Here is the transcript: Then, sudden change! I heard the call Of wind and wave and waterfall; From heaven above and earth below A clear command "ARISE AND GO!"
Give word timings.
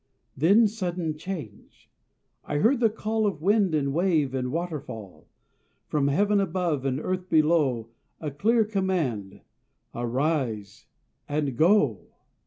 Then, 0.35 0.67
sudden 0.67 1.15
change! 1.15 1.91
I 2.43 2.57
heard 2.57 2.79
the 2.79 2.89
call 2.89 3.27
Of 3.27 3.39
wind 3.43 3.75
and 3.75 3.93
wave 3.93 4.33
and 4.33 4.51
waterfall; 4.51 5.27
From 5.85 6.07
heaven 6.07 6.39
above 6.39 6.85
and 6.85 6.99
earth 6.99 7.29
below 7.29 7.91
A 8.19 8.31
clear 8.31 8.65
command 8.65 9.41
"ARISE 9.93 10.87
AND 11.29 11.55
GO!" 11.55 12.15